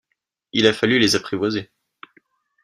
Il 0.51 0.65
a 0.65 0.73
fallu 0.73 0.97
les 0.97 1.15
apprivoiser. 1.15 1.69